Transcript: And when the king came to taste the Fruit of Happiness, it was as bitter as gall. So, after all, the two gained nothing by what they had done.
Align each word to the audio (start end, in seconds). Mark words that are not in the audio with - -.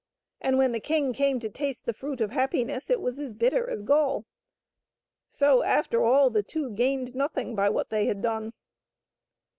And 0.39 0.57
when 0.57 0.71
the 0.71 0.79
king 0.79 1.13
came 1.13 1.39
to 1.41 1.47
taste 1.51 1.85
the 1.85 1.93
Fruit 1.93 2.21
of 2.21 2.31
Happiness, 2.31 2.89
it 2.89 2.99
was 2.99 3.19
as 3.19 3.35
bitter 3.35 3.69
as 3.69 3.83
gall. 3.83 4.25
So, 5.27 5.61
after 5.61 6.03
all, 6.03 6.31
the 6.31 6.41
two 6.41 6.71
gained 6.71 7.13
nothing 7.13 7.53
by 7.53 7.69
what 7.69 7.91
they 7.91 8.07
had 8.07 8.19
done. 8.19 8.53